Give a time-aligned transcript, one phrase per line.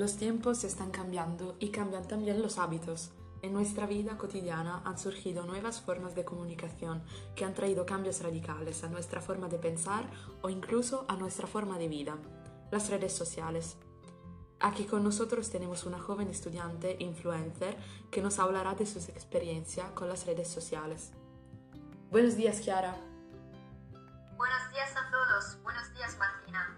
[0.00, 3.10] Los tiempos están cambiando y cambian también los hábitos.
[3.42, 7.02] En nuestra vida cotidiana han surgido nuevas formas de comunicación
[7.36, 10.08] que han traído cambios radicales a nuestra forma de pensar
[10.40, 12.16] o incluso a nuestra forma de vida.
[12.70, 13.76] Las redes sociales.
[14.58, 17.76] Aquí con nosotros tenemos una joven estudiante influencer
[18.10, 21.10] que nos hablará de su experiencia con las redes sociales.
[22.10, 22.96] Buenos días, Chiara.
[24.38, 25.62] Buenos días a todos.
[25.62, 26.74] Buenos días, Martina.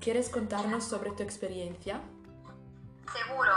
[0.00, 2.00] ¿Quieres contarnos sobre tu experiencia?
[3.14, 3.52] Seguro.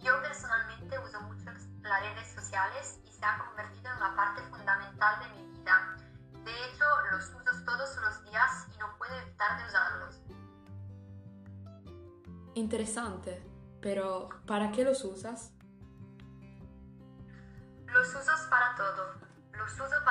[0.00, 5.18] Yo personalmente uso mucho las redes sociales y se ha convertido en una parte fundamental
[5.20, 5.96] de mi vida.
[6.44, 10.20] De hecho, los uso todos los días y no puedo evitar de usarlos.
[12.54, 13.42] Interesante,
[13.80, 15.52] pero ¿para qué los usas?
[17.86, 19.14] Los uso para todo.
[19.52, 20.01] Los uso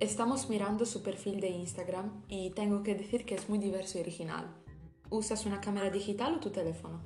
[0.00, 4.02] Estamos mirando su perfil de Instagram y tengo que decir que es muy diverso y
[4.02, 4.46] original.
[5.10, 7.02] ¿Usas una cámara digital o tu teléfono?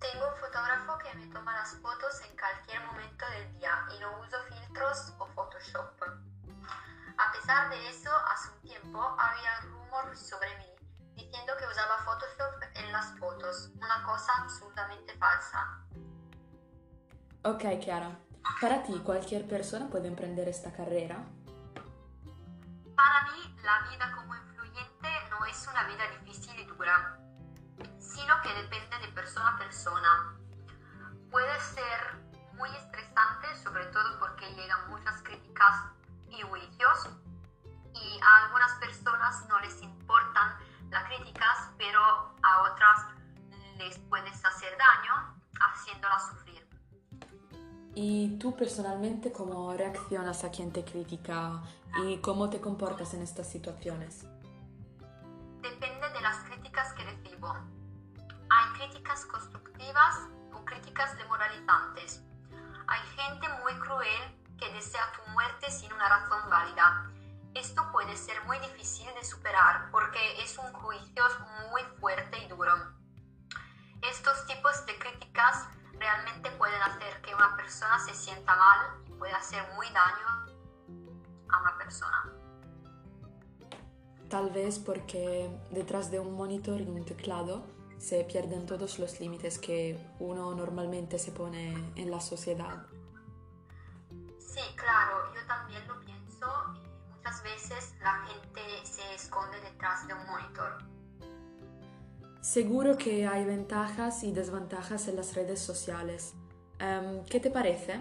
[0.00, 4.18] Tengo un fotógrafo que me toma las fotos en cualquier momento del día y no
[4.22, 5.92] uso filtros o Photoshop.
[7.18, 10.72] A pesar de eso, hace un tiempo había rumores sobre mí
[11.16, 15.84] diciendo que usaba Photoshop en las fotos, una cosa absolutamente falsa.
[17.44, 18.18] Ok, Chiara.
[18.58, 21.26] ¿Para ti cualquier persona puede emprender esta carrera?
[23.62, 27.16] La vida como influyente no es una vida difícil y dura,
[28.00, 30.36] sino que depende de persona a persona.
[31.30, 32.16] Puede ser
[32.54, 35.84] muy estresante, sobre todo porque llegan muchas críticas
[36.28, 37.08] y juicios,
[37.94, 39.48] y a algunas personas
[48.04, 51.62] ¿Y tú personalmente cómo reaccionas a quien te critica
[52.04, 54.26] y cómo te comportas en estas situaciones?
[55.62, 57.54] Depende de las críticas que recibo.
[58.50, 60.16] Hay críticas constructivas
[60.52, 62.24] o críticas demoralizantes.
[62.88, 67.08] Hay gente muy cruel que desea tu muerte sin una razón válida.
[67.54, 71.22] Esto puede ser muy difícil de superar porque es un juicio
[71.70, 72.72] muy fuerte y duro.
[79.92, 80.26] Daño
[81.48, 82.32] a una persona.
[84.28, 87.66] Tal vez porque detrás de un monitor y un teclado
[87.98, 92.86] se pierden todos los límites que uno normalmente se pone en la sociedad.
[94.38, 96.46] Sí, claro, yo también lo pienso.
[97.14, 100.78] Muchas veces la gente se esconde detrás de un monitor.
[102.40, 106.34] Seguro que hay ventajas y desventajas en las redes sociales.
[106.80, 108.00] Em, ¿Qué te parece?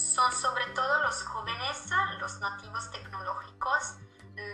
[0.00, 1.90] Son sobre todo los jóvenes,
[2.20, 3.96] los nativos tecnológicos,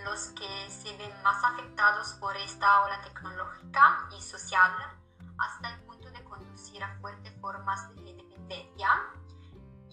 [0.04, 4.72] los que se ven más afectados por esta ola tecnológica y social
[5.38, 8.88] hasta el punto de conducir a fuertes formas de dependencia.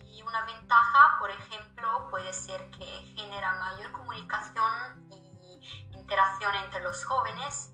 [0.05, 2.85] Y una ventaja, por ejemplo, puede ser que
[3.15, 7.73] genera mayor comunicación y interacción entre los jóvenes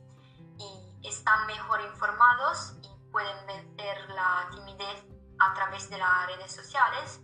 [0.57, 5.06] y están mejor informados y pueden vencer la timidez
[5.40, 7.22] a través de las redes sociales.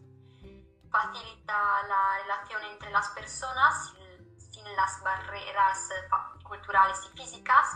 [0.95, 3.94] Facilita la relación entre las personas
[4.38, 5.89] sin las barreras
[6.41, 7.75] culturales y físicas.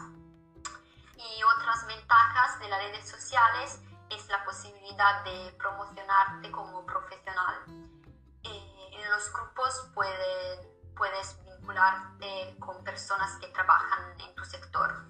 [1.17, 7.55] Y otras ventajas de las redes sociales es la posibilidad de promocionarte como profesional.
[8.43, 15.05] Eh, en los grupos puede, puedes vincularte con personas que trabajan en tu sector.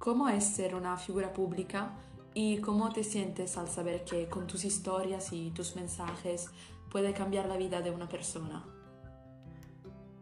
[0.00, 1.92] ¿Cómo es ser una figura pública
[2.34, 6.50] y cómo te sientes al saber que con tus historias y tus mensajes
[6.90, 8.64] puede cambiar la vida de una persona?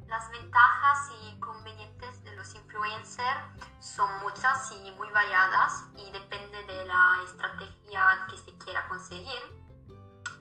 [0.06, 3.40] Las ventajas y inconvenientes de los influencers
[3.78, 9.40] son muchas y muy variadas y depende de la estrategia que se quiera conseguir.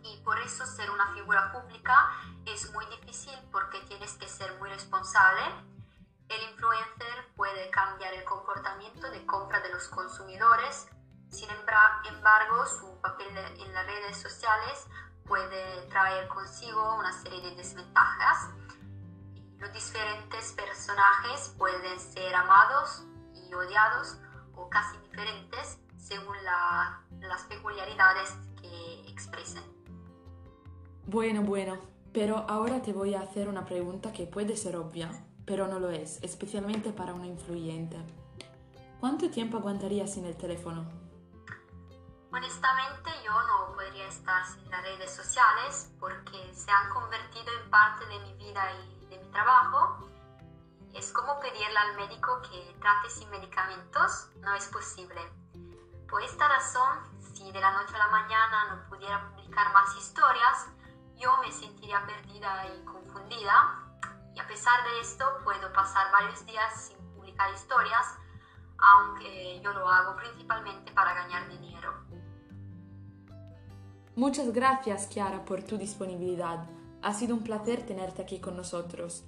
[0.04, 2.10] Y por eso ser una figura pública
[2.45, 5.42] es muy difícil porque tienes que ser muy responsable.
[6.30, 10.88] El influencer puede cambiar el comportamiento de compra de los consumidores.
[11.30, 14.88] Sin embargo, su papel en las redes sociales
[15.26, 18.50] puede traer consigo una serie de desventajas
[19.60, 23.04] los diferentes personajes pueden ser amados
[23.36, 24.18] y odiados
[24.56, 26.36] o casi diferentes según
[27.20, 28.30] las peculiaridades
[28.62, 29.64] que expresen.
[31.08, 31.78] Bueno, bueno,
[32.14, 35.12] pero ahora te voy a hacer una pregunta que puede ser obvia,
[35.46, 37.98] pero no lo es, especialmente para un influyente.
[39.02, 40.86] ¿Cuánto tiempo aguantaría sin el teléfono?
[42.31, 48.06] Honestamente yo no podría estar sin las redes sociales porque se han convertido en parte
[48.06, 50.08] de mi vida y de mi trabajo.
[50.94, 55.22] Es como pedirle al médico que trate sin medicamentos, no es posible.
[56.08, 57.00] Por esta razón,
[57.34, 60.68] si de la noche a la mañana no pudiera publicar más historias,
[61.16, 63.86] yo me sentiría perdida y confundida.
[64.36, 68.18] Y a pesar de esto, puedo pasar varios días sin publicar historias,
[68.78, 72.08] aunque yo lo hago principalmente para ganar dinero.
[74.19, 76.66] Muchas gracias, Chiara, por tu disponibilidad.
[77.01, 79.24] Ha sido un placer tenerte aquí con nosotros.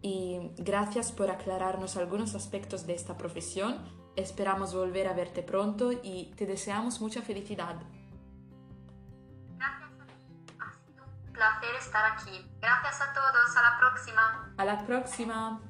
[0.00, 3.76] Y gracias por aclararnos algunos aspectos de esta profesión.
[4.16, 7.76] Esperamos volver a verte pronto y te deseamos mucha felicidad.
[9.58, 10.56] Gracias a ti.
[10.58, 12.50] Ha sido un placer estar aquí.
[12.62, 13.56] Gracias a todos.
[13.58, 14.54] A la próxima.
[14.56, 15.60] A la próxima.